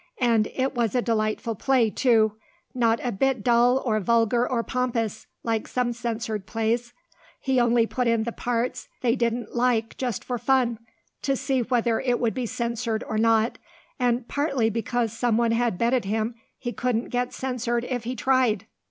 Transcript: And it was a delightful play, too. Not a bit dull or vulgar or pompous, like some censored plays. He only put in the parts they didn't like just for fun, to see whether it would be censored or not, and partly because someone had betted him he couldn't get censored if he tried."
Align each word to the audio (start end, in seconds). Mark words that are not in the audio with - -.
And 0.17 0.47
it 0.55 0.73
was 0.73 0.95
a 0.95 1.01
delightful 1.03 1.53
play, 1.53 1.91
too. 1.91 2.33
Not 2.73 2.99
a 3.03 3.11
bit 3.11 3.43
dull 3.43 3.83
or 3.85 3.99
vulgar 3.99 4.49
or 4.49 4.63
pompous, 4.63 5.27
like 5.43 5.67
some 5.67 5.93
censored 5.93 6.47
plays. 6.47 6.91
He 7.39 7.59
only 7.59 7.85
put 7.85 8.07
in 8.07 8.23
the 8.23 8.31
parts 8.31 8.89
they 9.01 9.15
didn't 9.15 9.53
like 9.55 9.95
just 9.97 10.23
for 10.23 10.39
fun, 10.39 10.79
to 11.21 11.35
see 11.35 11.61
whether 11.61 11.99
it 11.99 12.19
would 12.19 12.33
be 12.33 12.47
censored 12.47 13.03
or 13.07 13.19
not, 13.19 13.59
and 13.99 14.27
partly 14.27 14.71
because 14.71 15.13
someone 15.13 15.51
had 15.51 15.77
betted 15.77 16.05
him 16.05 16.33
he 16.57 16.73
couldn't 16.73 17.09
get 17.09 17.31
censored 17.31 17.83
if 17.83 18.03
he 18.03 18.15
tried." 18.15 18.65